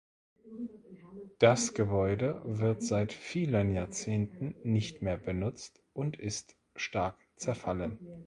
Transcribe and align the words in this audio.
Das 1.37 1.75
Gebäude 1.75 2.41
wird 2.43 2.81
seit 2.81 3.13
vielen 3.13 3.71
Jahrzehnten 3.75 4.55
nicht 4.63 5.03
mehr 5.03 5.17
benutzt 5.17 5.83
und 5.93 6.15
ist 6.19 6.55
stark 6.75 7.19
zerfallen. 7.35 7.99